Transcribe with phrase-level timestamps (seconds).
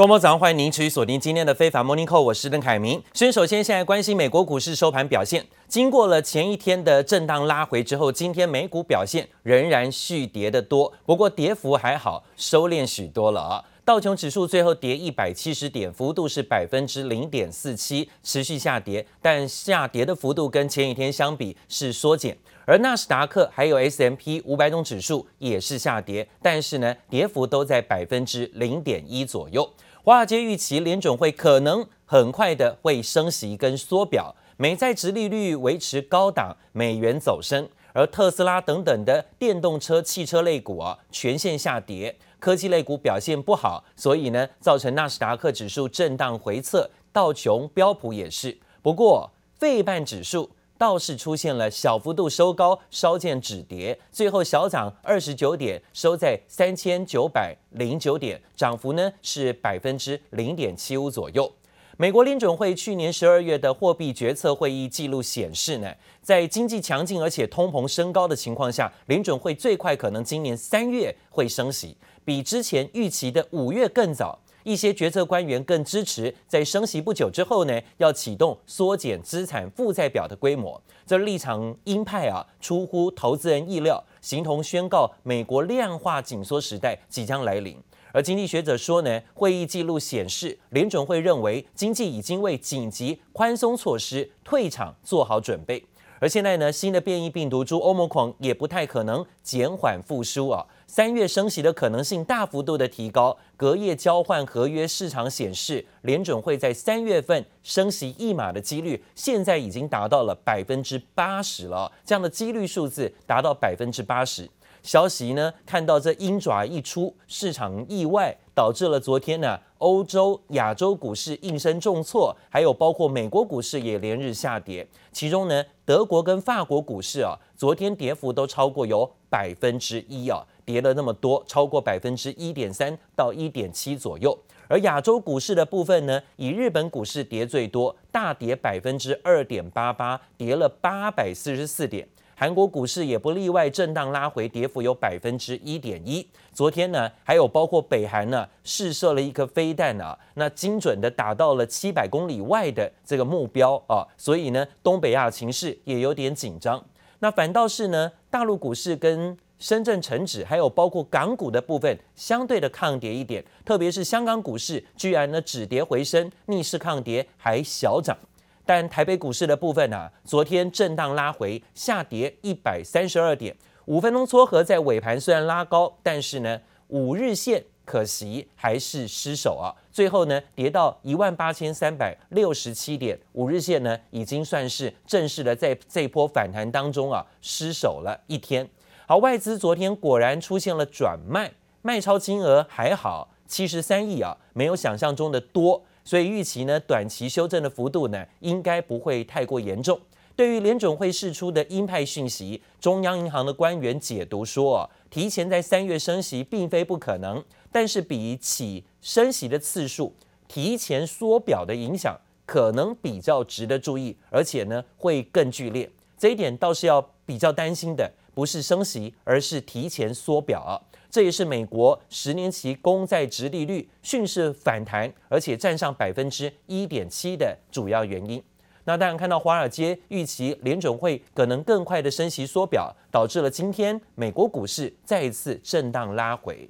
[0.00, 3.02] 观众朋友早上欢迎您持续锁定今天的非凡 Morning Call，我是邓凯明。
[3.12, 13.62] 先首先现在关心美国股市收盘表现，经过了前一天的震荡拉回之后，今天美股表现仍然续跌的多，不过跌幅还好，收敛许多了啊。
[13.84, 22.34] 道琼指数最后跌一百七十点，幅度是百分之零点四七，持续下跌，但下跌的幅度跟前一天相比是缩减。
[22.64, 29.68] 而纳斯达克还有 S M P 五百种指数也是下跌，但是呢，跌幅都在百分之零点一左右。
[30.02, 42.16] 华尔街预期联准会可能很快的会升息跟缩表，美债殖利率维持高档，美元走升，而特斯拉等等的电动车汽车类股啊全线下跌。
[42.38, 48.58] 科技类股表现不好，所以呢，造成纳斯达克指数震荡回测，道琼标普也是。
[48.80, 50.48] 不过，费半指数
[50.80, 61.52] 倒是出现了小幅度收高，稍见止跌，最后小涨二十九点，收在三千九百零九点，涨幅呢是百分之零点七五左右。
[61.98, 71.94] 美国联准会去年十二月的货币决策会议记录显示呢，在经济强劲而且通膨升高的情况下，联准会最快可能今年三月会升息。
[72.24, 80.80] 比之前预期的五月更早，一些决策官员更支持在升息不久之后呢，要启动缩减资产负债表的规模。
[81.06, 87.76] 这立场鹰派啊，出乎投资人意料，形同宣告美国量化紧缩时代即将来临。
[88.12, 95.84] 而经济学者说呢，会议记录显示，联准会认为经济已经为紧急宽松措施退场做好准备。
[96.18, 100.66] 而现在呢，新的变异病毒株欧盟狂也不太可能减缓复苏啊。
[100.92, 111.92] 三月升息的可能性大幅度的提高，隔夜交换合约市场显示，联准会在三月份升息一码的几率，现在已经达到了百分之八十了。
[112.04, 114.50] 这样的几率数字达到百分之八十。
[114.82, 124.84] 消息呢，看到这鹰爪一出，市场意外，导致了昨天呢，欧洲、亚洲股市应声重挫，还有包括美国股市也连日下跌。
[125.12, 134.38] 其中呢，德国跟法国股市啊，昨天跌幅都超过有百分之一啊，跌了那么多，超过百分之一点三到一点七左右。
[134.68, 142.08] 而亚洲股市的部分呢，以日本股市跌最多，大跌百分之二点八八，跌了八百四十四点。
[142.36, 146.26] 韩国股市也不例外，震荡拉回，跌幅有百分之一点一。
[146.54, 156.82] 昨天呢，还有包括北韩呢试射了一颗飞弹啊，那精准的打到了七百公里外的这个目标啊，所以呢，东北亚情势也有点紧张。
[157.18, 168.16] 那反倒是呢，大陆股市跟深圳成指，还有包括港股的部分，相对的抗跌一点，特别是香港股市居然呢止跌回升，逆势抗跌还小涨。
[168.64, 173.54] 但台北股市的部分呢、啊，昨天震荡拉回，下跌一百三十二点，
[173.84, 179.74] 五分钟撮合在尾盘虽然拉高，但是呢，五日线可惜还是失守啊。
[179.90, 188.66] 最后呢，跌到一万八千三百六十七点，五日线呢已经算是正式的在这波反弹当中啊失守了一天。
[189.10, 191.50] 好，外资昨天果然出现了转卖，
[191.82, 195.82] 卖超金额还好，七十三亿啊，没有想象中的多。
[196.04, 199.98] 所以预期呢，短期修正的幅度呢，应该不会太过严重。
[200.36, 207.42] 对于联准会释出的鹰派讯息，中央银行的官员解读说，提前在三月升息并非不可能，
[207.72, 210.14] 但是比起升息的次数，
[210.46, 212.16] 提前缩表的影响
[212.46, 215.90] 可能比较值得注意，而且呢会更剧烈。
[216.16, 220.82] 这一点倒是要比较担心的，不是升息，而是提前缩表。
[221.10, 228.42] 这也是美国十年期公债殖利率迅速反弹，而且站上百分之一点七的主要原因。
[228.84, 236.66] 那当然看到华尔街预期联准会可能更快的升息缩表，导致了今天美国股市再一次震荡拉回。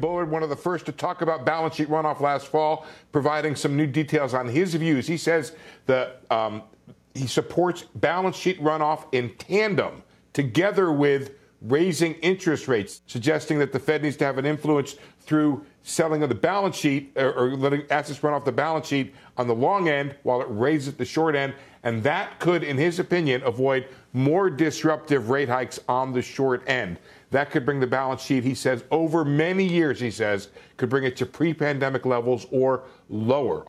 [0.00, 3.76] Bullard, one of the first to talk about balance sheet runoff last fall, providing some
[3.76, 5.06] new details on his views.
[5.06, 5.50] He says
[5.86, 6.62] that um,
[7.12, 10.02] he supports balance sheet runoff in tandem
[10.32, 11.32] together with
[11.62, 16.28] raising interest rates, suggesting that the Fed needs to have an influence through selling of
[16.28, 19.88] the balance sheet or, or, letting assets run off the balance sheet on the long
[19.88, 21.54] end while it raises the short end.
[21.82, 26.98] And that could, in his opinion, avoid more disruptive rate hikes on the short end.
[27.30, 31.04] That could bring the balance sheet, he says, over many years, he says, could bring
[31.04, 33.66] it to pre pandemic levels or lower.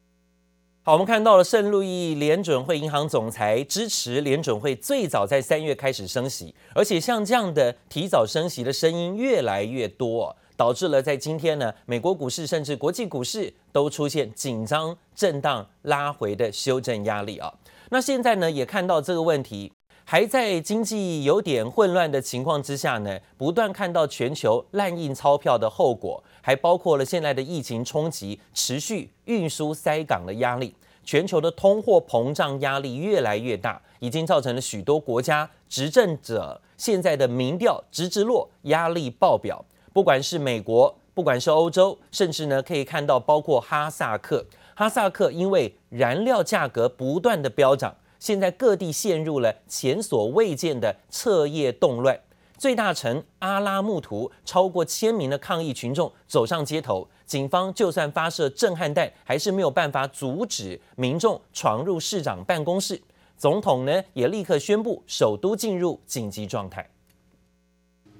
[0.83, 17.53] 好，我们看到了圣路易联准会银行总裁支持联准会最早在三月开始升息，而且像这样的提早升息的声音越来越多，导致了在今天呢，美国股市甚至国际股市都出现紧张、震荡、拉回的修正压力啊。
[17.91, 19.71] 那现在呢，也看到这个问题。
[20.03, 39.63] 还在经济有点混乱的情况之下呢，不断看到全球滥印钞票的后果，还包括了现在的疫情冲击、持续运输塞港的压力，全球的通货膨胀压力越来越大，已经造成了许多国家执政者现在的民调直直落，压力爆表。
[39.93, 52.17] 不管是美国，不管是欧洲，甚至呢可以看到包括哈萨克，哈萨克因为燃料价格不断的飙涨，现在各地陷入了前所未见的彻夜动乱。
[52.61, 63.01] 最大城阿拉木图，超过千名的抗议群众走上街头，警方就算发射震撼弹，还是没有办法阻止民众闯入市长办公室。
[63.35, 66.87] 总统呢也立刻宣布首都进入紧急状态。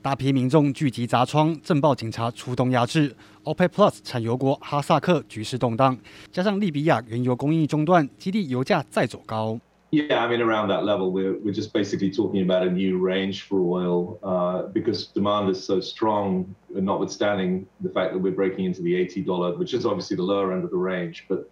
[0.02, 3.16] 大批民众聚集砸窗，镇暴警察出动压制。
[3.44, 5.96] OPEC Plus 产油国哈萨克局势动荡，
[6.32, 9.60] 加上利比亚原油供应中断，激励油价再走高。
[9.92, 13.60] Yeah, I mean, around that level, we're, we're just basically talking about a new range for
[13.60, 18.94] oil uh, because demand is so strong, notwithstanding the fact that we're breaking into the
[18.94, 21.26] $80, which is obviously the lower end of the range.
[21.28, 21.50] But,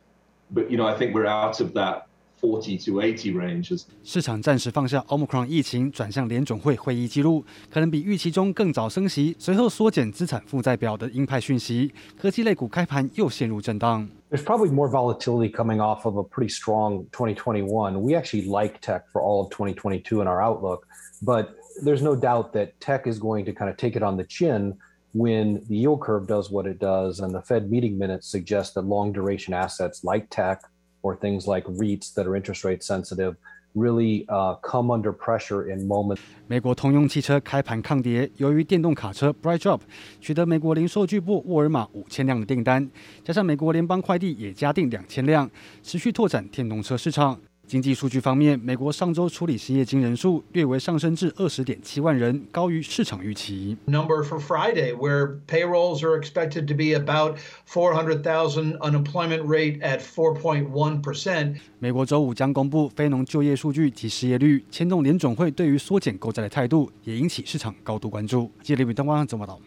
[0.51, 2.07] but you know, I think we're out of that
[2.40, 3.84] 40 to 80 ranges.
[4.02, 11.90] 市场暂时放下 Omicron 疫情，转向联准会会议记录，可能比预期中更早升息，随后缩减资产负债表的鹰派讯息。
[12.18, 14.06] 科技类股开盘又陷入震荡。
[14.30, 17.98] There's probably more volatility coming off of a pretty strong 2021.
[18.02, 20.86] We actually like tech for all of 2022 in our outlook,
[21.22, 21.48] but
[21.82, 24.74] there's no doubt that tech is going to kind of take it on the chin
[25.12, 28.84] when the yield curve does what it does and the Fed meeting minutes suggest that
[28.84, 30.60] long duration assets like tech
[31.01, 33.35] or things like REITs that are interest rate sensitive
[33.75, 36.19] really uh, come under pressure in moments.
[36.47, 39.81] 美国通用汽车开盘抗跌，由于电动卡车 BrightJob
[40.19, 42.89] 取得美国零售巨擘沃尔玛五千辆的订单，
[43.23, 45.49] 加上美国联邦快递也加订两千辆，
[45.83, 47.39] 持续拓展电动车市场。
[47.69, 53.77] 经济数据方面，美国上周处理失业金人数略微上升至二十点七万人，高于市场预期。
[53.85, 57.37] Number for Friday, where payrolls are expected to be about
[57.67, 61.57] four hundred thousand, unemployment rate at four point one percent。
[61.77, 68.51] 美国周五将公布非农就业数据及失业率，牵动联总会对于缩减购债的态度，也引起市场高度关注。
[68.63, 69.61] 记者李敏东报道。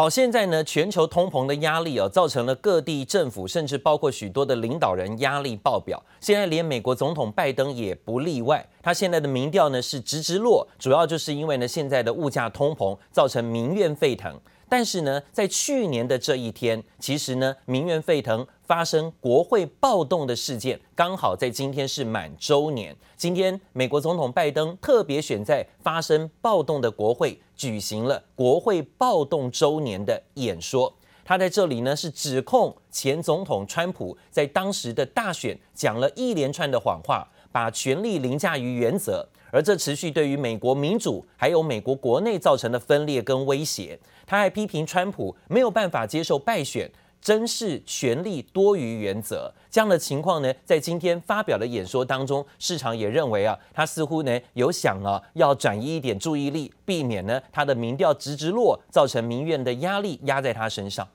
[0.00, 6.02] 好，现在呢，全球通膨的压力哦，造成了各地政府，甚至包括许多的领导人压力爆表。
[6.20, 14.34] 现在连美国总统拜登也不例外，他现在的民调呢是直直落，主要就是因为呢现在的物价通膨造成民怨沸腾。
[14.70, 22.96] 但是呢，在去年的这一天，其实呢，民怨沸腾发生国会暴动的事件，刚好在今天是满周年。
[23.16, 30.94] 今天，美国总统拜登特别选在发生暴动的国会举行了国会暴动周年的演说。
[31.24, 39.28] 他在这里呢，是指控前总统川普在当时的大选讲了一连串的谎话，把权力凌驾于原则。
[39.52, 49.52] 而这持续对于美国民主还有美国国内造成的分裂跟威胁，他还批评川普没有办法接受败选，珍视权力多于原则。
[49.70, 61.06] 这样的情况呢，在今天发表的演说当中，市场也认为啊，他似乎呢有想啊要转移一点注意力，避免呢他的民调直直落，造成民怨的压力压在他身上。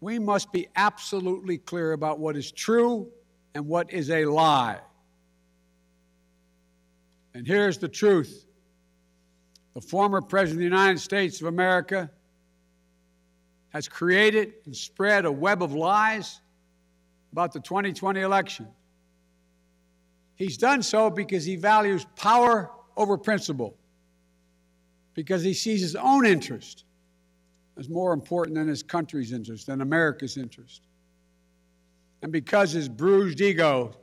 [0.00, 3.08] We must be absolutely clear about what is true
[3.52, 4.78] and what is a lie.
[7.38, 8.46] And here's the truth
[9.72, 12.10] the former President of the United States of America
[13.68, 16.40] has created and spread a web of lies
[17.30, 18.66] about the 2020 election.
[20.34, 23.76] He's done so because he values power over principle,
[25.14, 26.86] because he sees his own interest
[27.78, 30.88] as more important than his country's interest, than America's interest,
[32.20, 33.94] and because his bruised ego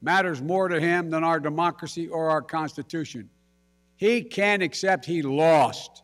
[0.00, 3.28] matters more to him than our democracy or our constitution.
[3.98, 6.02] He can't accept he lost.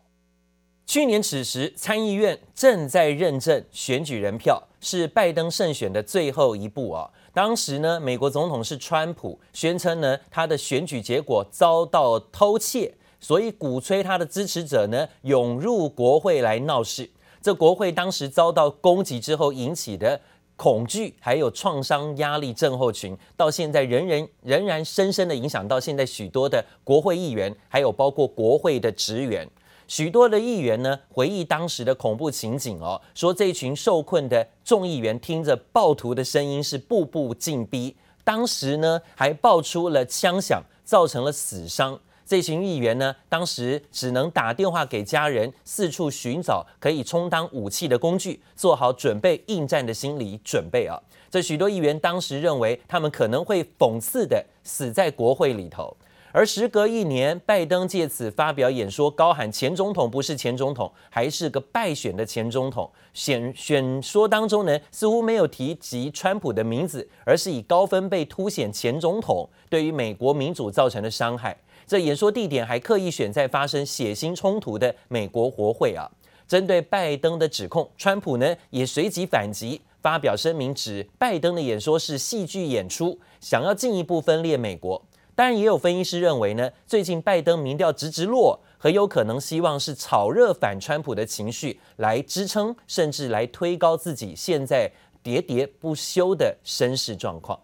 [0.86, 7.10] 去年此时，参议院正在认证选举人票，是拜登胜选的最后一步啊。
[7.32, 17.08] 当时呢，美国总统是川普，宣称呢他的选举结果遭到偷窃，所以鼓吹他的支持者呢涌入国会来闹事。
[17.40, 20.20] 这国会当时遭到攻击之后引起的。
[20.56, 29.48] 恐惧还有创伤压力症候群，到现在仍然仍然深深的影响到现在许多的国会议员，还有包括国会的职员。
[29.86, 37.94] 许多的议员呢回忆当时的恐怖情景哦，说这群受困的众议员听着暴徒的声音是步步紧逼，
[38.24, 42.00] 当时呢还爆出了枪响，造成了死伤。
[42.26, 51.00] 这群议员呢，当时只能打电话给家人，四处寻找可以充当武器的工具，做好准备应战的心理准备啊！
[51.30, 55.96] 这许多议员当时认为，他们可能会讽刺的死在国会里头。
[56.32, 62.90] 而时隔一年，拜登借此发表演说，高喊前总统不是前总统，还是个败选的前总统。
[63.12, 71.56] 选选说当中呢，似乎没有提及川普的名字，而是以高分贝凸显前总统对于美国民主造成的伤害。
[71.86, 76.10] 这演说地点还刻意选在发生血腥冲突的美国国会啊。
[76.46, 85.02] 针对拜登的指控，川普呢也随即反击，发表声明指拜登的演说是戏剧演出，想要进一步分裂美国。
[85.34, 94.88] 当然，也有分析师认为呢，最近拜登民调直直落，很有可能希望是炒热反川普的情绪，来支撑甚至来推高自己现在
[95.24, 97.58] 喋喋不休的声势状况。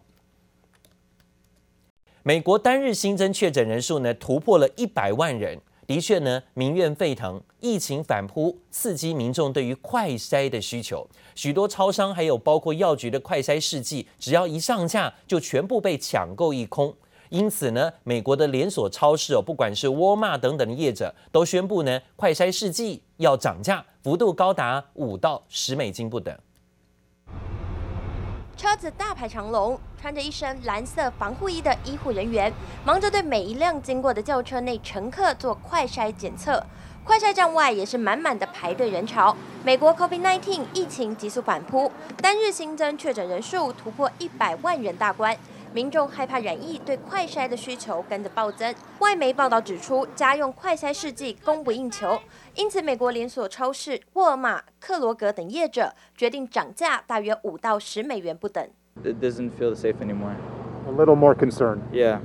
[2.23, 16.95] 美国单日新增确诊人数呢突破了一百万人，的确呢民怨沸腾，疫情反扑刺激民众对于快筛的需求，许多超商还有包括药局的快筛试剂，只要一上架就全部被抢购一空。
[17.31, 26.37] 因此呢，美国的连锁超市哦，不管是沃尔玛等等的业者，都宣布呢，快筛试剂要涨价，幅度高达五到十美金不等。
[28.61, 32.53] 车子大排长龙，穿着一身蓝色防护衣的医护人员，
[32.85, 36.63] 忙着对每一辆经过的轿车内乘客做快筛检测。
[37.03, 39.35] 快筛站外也是满满的排队人潮。
[39.65, 41.91] 美国 COVID-19 疫情急速反扑，
[42.21, 45.35] 单日新增确诊人数突破一百万人大关。
[45.73, 48.75] 民众害怕染疫，对快筛的需求跟着暴增。
[48.99, 52.21] 外媒报道指出，家用快筛试剂供不应求，
[52.55, 58.69] 因此美国连锁超市沃尔玛、克罗格等业者决定涨价，大约五到十美元不等。
[59.05, 60.35] It doesn't feel safe anymore.
[60.89, 61.83] A little more concerned.
[61.93, 62.19] Yeah,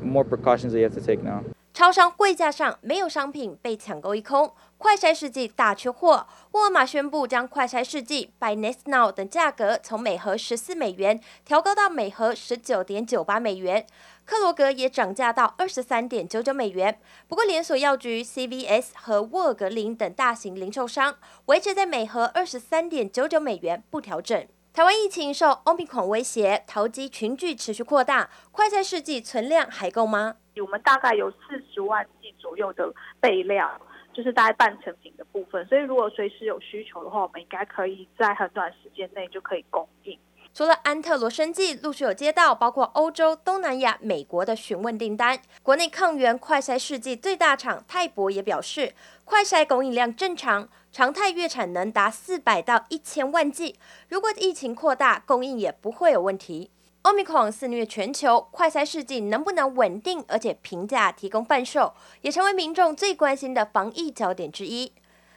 [0.00, 1.42] more precautions that you have to take now.
[1.72, 6.26] 超商柜架上没有商品，被抢购一空，快筛试剂大缺货。
[6.52, 13.86] 沃尔玛宣布将快筛试剂 by NextNow 等价格从每盒十四美元调高到每盒十九点九八美元。
[14.24, 16.98] 克罗格也涨价到二十三点九九美元。
[17.28, 24.48] 不过，连锁药局 CVS 和沃格林等大型零售商维持在每盒二十三点九九美元不调整。
[24.72, 30.36] 台湾疫情受 Omicron 威胁，投机群聚持续扩大，快筛试剂存量还够吗？
[30.62, 31.36] 我们大概有四
[31.70, 33.80] 十万剂左右的备量，
[34.12, 35.64] 就是大概半成品的部分。
[35.66, 40.18] 所以如果随时有需求的话，我们应该可以在很短时间内就可以供应。
[40.52, 48.92] 除了安特罗生技陆续有接到包括欧洲、东南亚、美国的询问订单，国内抗原快筛试剂最大厂泰博也表示，
[49.24, 53.78] 快筛供应量正常，常态月产能达四百到一千万剂。
[54.08, 56.72] 如果疫情扩大，供应也不会有问题。
[57.02, 64.92] Omicron 肆虐全球，快筛试剂能不能稳定而且平价提供贩售，也成为民众最关心的防疫焦点之一。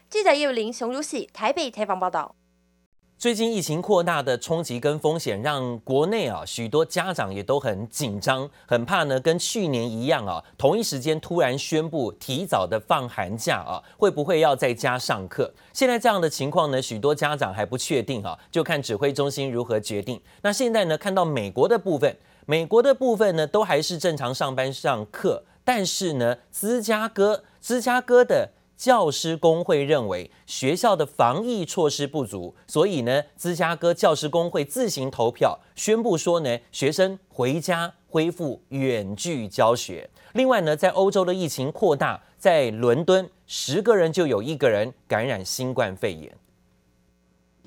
[0.09, 2.35] 记者叶林、熊如喜台北采访报道。
[3.17, 15.53] 最近疫情扩大的冲击跟风险，让国内啊许多家长也都很紧张，很怕呢跟去年一样啊，同一时间突然宣布提早的放寒假啊，会不会要在家上课？
[15.71, 20.19] 现在这样的情况呢，许多家长还不确定啊，就看指挥中心如何决定。
[20.41, 28.49] 那现在呢，看到美国的部分，美国的部分呢都还是正常上班上课，但是呢，芝加哥，芝加哥的。
[28.75, 40.09] 教师工会认为学校的防疫措施不足，所以呢，芝加哥教师工会自行投票宣布说呢，学生回家恢复远距教学。
[40.33, 46.35] 另外呢，在欧洲的疫情扩大，在伦敦十个人就有一个人感染新冠肺炎。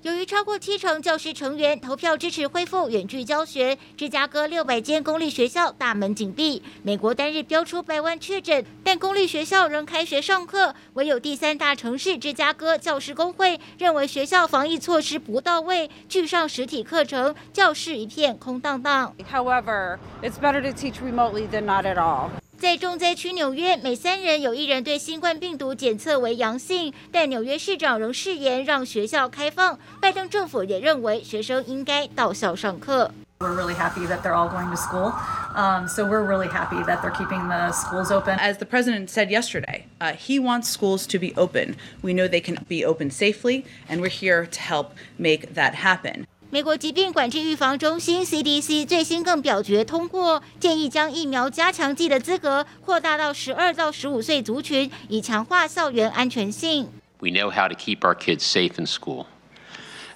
[0.07, 6.63] 由于超过七成教师成员投票支持恢复远距教学，芝加哥六百间公立学校大门紧闭。
[6.85, 10.73] 美国单日飙出百万确诊，但公立学校仍开学上课。
[10.93, 19.13] 唯有第三大城市芝加哥教师工会认为学校防疫措施不到位，拒上实体课程，教室一片空荡荡。
[19.33, 22.29] However, it's better to teach remotely than not at all.
[22.58, 29.80] 在重灾区纽约，每三人有一人对新冠病毒检测为阳性，但纽约市长仍誓言让学校开放。
[30.00, 33.12] 拜登政府也认为学生应该到校上课。
[33.40, 35.12] We're really happy that they're all going to school,
[35.56, 38.38] um, so we're really happy that they're keeping the schools open.
[38.38, 41.75] As the president said yesterday, uh, he wants schools to be open.
[42.04, 46.28] We know they can be open safely, and we're here to help make that happen.
[46.57, 56.89] 美国疾病管制预防中心 CDC 最新更表决通过，建议将疫苗加强剂的资格扩大到十二到十五岁族群，以强化校园安全性。
[57.19, 59.27] We know how to keep our kids safe in school.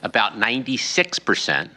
[0.00, 1.68] About 96%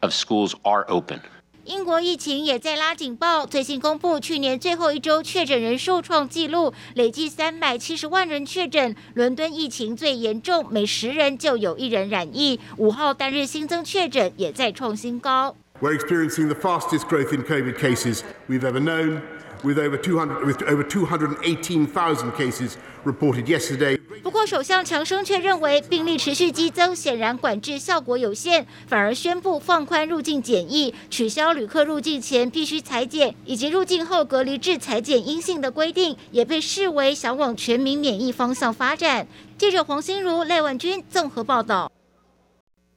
[0.00, 1.20] of schools are open.
[1.66, 8.94] 英国疫情也在拉警报，最新公布去年最后一周确诊人数创纪录，累计三百七十万人确诊。
[9.14, 12.60] 伦敦疫情最严重，每十人就有一人染疫。
[12.76, 15.56] 五号单日新增确诊也再创新高。
[15.80, 19.20] We're experiencing the fastest growth in COVID cases we've ever known.
[19.62, 22.72] With over 200 with over 218,000 cases
[23.04, 23.98] reported yesterday.
[24.22, 39.28] 不过，首相强生却认为病例持续激增，显然管制效果有限，反而宣布放宽入境检疫，取消旅客入境前必须裁剪，以及入境后隔离至裁剪阴性的规定，也被视为想往全民免疫方向发展。
[39.56, 41.90] 记者黄心如、赖婉君综合报道。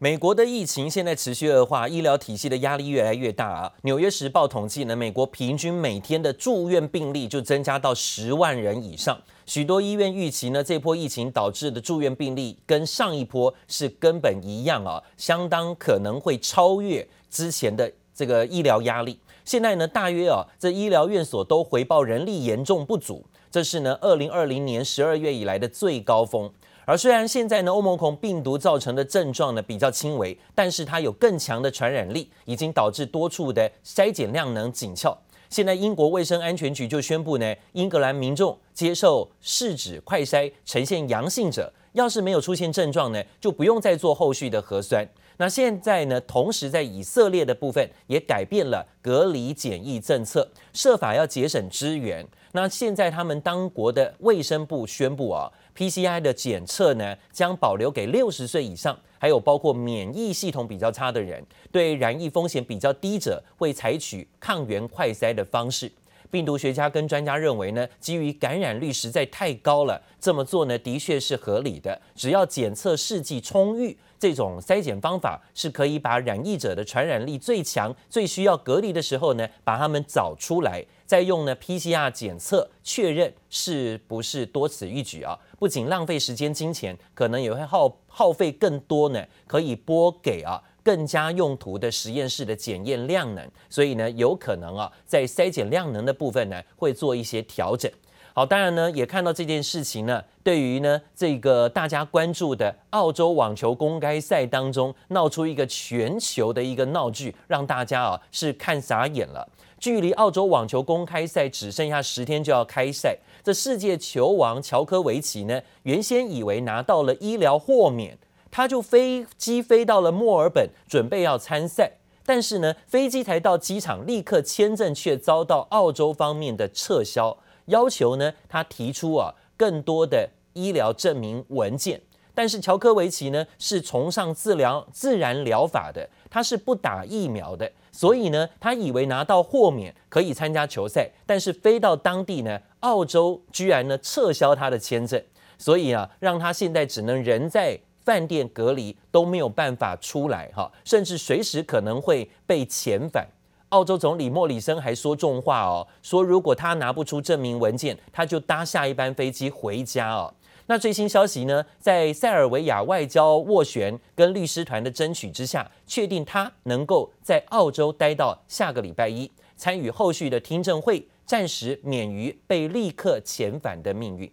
[0.02, 3.74] 美国的疫情现在持续恶化，医疗体系的压力越来越大啊！
[3.82, 9.20] 《纽约时报》统计呢，美国平均每天的住院病例就增加到十万人以上。
[9.46, 19.20] 许多医院预期呢，这波疫情导致的住院病例跟上一波是根本一样啊，相当可能会超越之前的这个医疗压力。
[19.44, 26.50] 现在呢，大约啊，这医疗院所都回报人力严重不足，这是呢，二零二零年十二月以来的最高峰。
[26.90, 35.16] 而虽然现在呢，欧盟孔病毒造成的症状呢比较轻微，但是它有更强的传染力，已经导致多处的筛检量能紧俏。
[35.52, 45.08] 现在英国卫生安全局就宣布呢，英格兰民众接受试纸快筛呈现阳性者，要是没有出现症状呢，就不用再做后续的核酸。
[45.38, 52.28] 那现在呢，同时在以色列的部分也改变了隔离检疫政策，设法要节省资源。
[52.54, 55.52] 那现在他们当国的卫生部宣布啊。
[55.78, 65.92] PCI 的检测呢，将保留给六十岁以上，还有包括免疫系统比较差的人，对染疫风险比较低者，会采取抗原快筛的方式。
[66.32, 72.00] 病毒学家跟专家认为呢，基于感染率实在太高了，这么做呢，的确是合理的。
[72.14, 80.86] 只要检测试剂充裕，这种筛检方法是可以把染疫者的传染力最强、最需要隔离的时候呢，把他们找出来。
[81.10, 85.36] 再用呢 PCR 检测确认是不是多此一举啊？
[85.58, 93.50] 不仅浪费时间金钱，可能也会耗耗费更多呢，可以拨给啊更加用途的实验室的检验量能。
[93.72, 97.92] 所以呢，有可能啊在筛检量能的部分呢会做一些调整。
[98.34, 109.48] 好，当然呢也看到这件事情呢，对于呢这个大家关注的澳洲网球公开赛当中闹出一个全球的一个闹剧，让大家啊是看傻眼了。
[109.80, 118.18] 距离澳洲网球公开赛只剩下十天就要开赛，这世界球王乔科维奇呢，原先以为拿到了医疗豁免，
[118.52, 121.92] 他就飞机飞到了墨尔本，准备要参赛。
[122.26, 127.36] 但是呢，飞机才到机场，立刻签证却遭到澳洲方面的撤销，
[127.70, 132.00] 要求呢他提出啊更多的医疗证明文件。
[132.36, 145.22] 但是乔科维奇呢是崇尚自疗自然疗法的，他是不打疫苗的，所以呢他以为拿到豁免可以参加球赛，但是飞到当地呢，澳洲居然呢撤销他的签证，
[145.58, 153.28] 所以啊让他现在只能人在饭店隔离，都没有办法出来哈，甚至随时可能会被遣返。
[153.70, 160.34] 澳洲总理莫里森还说重话哦，说如果他拿不出证明文件，他就搭下一班飞机回家哦。
[160.66, 174.32] 那最新消息呢，在塞尔维亚外交斡旋跟律师团的争取之下，确定他能够在澳洲待到下个礼拜一，参与后续的听证会，暂时免于被立刻遣返的命运。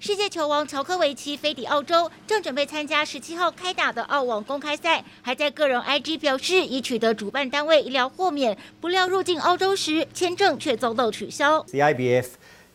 [0.00, 11.62] 世界球王乔科维奇飞抵澳洲，正准备参加十七号开打的澳网公开赛，还在个人 IG 表示已取得主办单位医疗豁免，不料入境澳洲时签证却遭到取消。
[11.62, 12.26] The ABF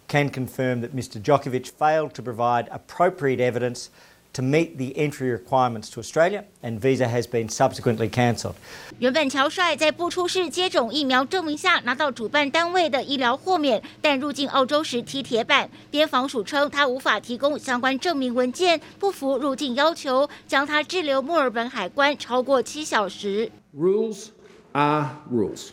[0.07, 1.21] can confirm that Mr.
[1.21, 3.87] Djokovic failed to provide appropriate evidence
[4.32, 8.54] to meet the entry requirements to Australia, and visa has been subsequently cancelled.
[8.98, 23.50] 原本乔帅在不出示接种疫苗证明下拿到主办单位的医疗豁免，但入境澳洲时踢铁板，边防署称他无法提供相关证明文件，不符入境要求，将他滞留墨尔本海关超过七小时。
[23.72, 24.30] Rules
[24.72, 25.68] are rules,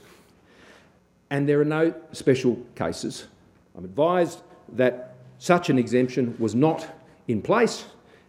[1.29, 3.21] and there are no special cases.
[3.75, 4.37] I'm advised
[4.77, 6.83] that such an exemption was not
[7.25, 7.81] in place,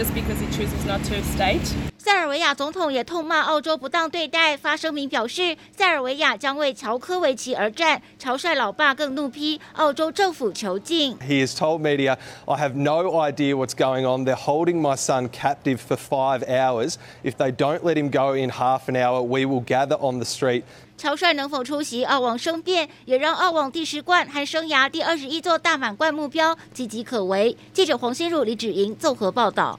[0.00, 1.60] just because he chooses not to state.
[1.98, 8.00] 塞尔维亚总统也痛骂澳洲不当对待，发声明表示，塞尔维亚将为乔科维奇而战。
[8.18, 11.18] 乔帅老爸更怒批澳洲政府囚禁。
[11.18, 14.24] He has told media, "I have no idea what's going on.
[14.24, 16.94] They're holding my son captive for five hours.
[17.22, 20.24] If they don't let him go in half an hour, we will gather on the
[20.24, 20.62] street."
[20.96, 27.56] 乔帅能否出席澳网生变，也让澳网第十冠和生涯第二十一座大满贯目标岌岌可危。
[27.74, 29.78] 记者黄心如、李芷莹综合报道。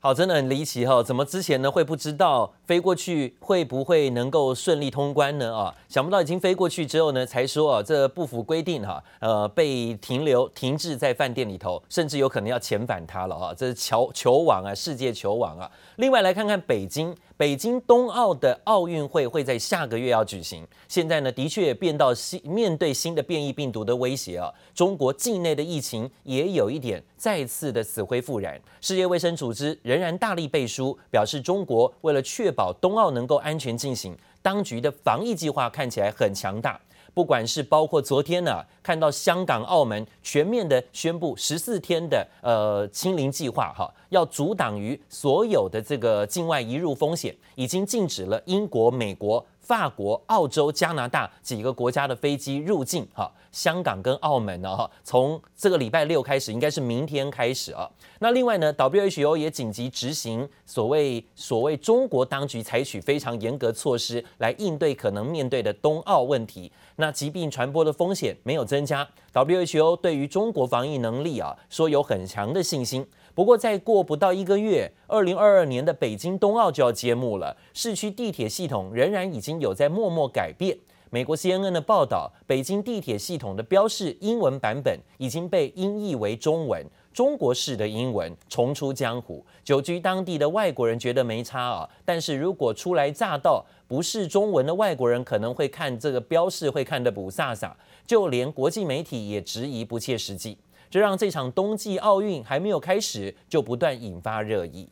[0.00, 1.02] 好，真的很离奇哈！
[1.02, 5.56] 怎么之前呢会不知道飞过去会不会能够顺利通关呢？
[5.56, 15.70] 啊，想不到已经飞过去之后呢，才说啊，这不符规定哈，呃，被停留停滞在饭店里头，甚至有可能要遣返他了啊，这是球球网啊，世界球网啊。
[15.96, 17.16] 另外来看看北京。
[17.38, 28.60] 北京冬奥的奥运会会在下个月要举行，现在呢，的确变到新面对新的变异病毒的威胁啊，中国境内的疫情也有一点再次的死灰复燃。
[28.80, 36.76] 世界卫生组织仍然大力背书，表示中国为了确保冬奥能够安全进行，当局的防疫计划看起来很强大。
[37.14, 49.44] 不管是包括昨天呢、看到香港、澳门全面的宣布十四天的呃清零计划，哈，要阻挡于所有的这个境外移入风险，已经禁止了英国、美国。
[49.68, 57.86] 法国、澳洲、加拿大几个国家的飞机入境，哈，香港跟澳门呢，哈，从这个礼拜六开始，应该是明天开始啊。
[58.18, 66.72] 那另外呢，WHO 也紧急执行所谓所谓中国当局采取非常严格措施来应对可能面对的冬奥问题。
[66.96, 73.06] 那疾病传播的风险没有增加，WHO 对于中国防疫能力啊，说有很强的信心。
[73.38, 77.56] 不过，再过不到一个月，二零二二年的北京冬奥就要揭幕了。
[77.72, 80.76] 市区地铁系统仍然已经有在默默改变。
[81.10, 89.46] 美国 CNN 的报道，北京地铁系统的标示英文版本已经被音译为中文，中国式的英文重出江湖。
[89.62, 97.70] 久居当地的外国人觉得没差啊，但是如果初来乍到不是中文的外国人，可能会看这个标示会看得不飒飒，
[98.04, 100.58] 就连国际媒体也质疑不切实际。
[100.90, 104.88] 这让这场冬季奥运还没有开始，就不断引发热议。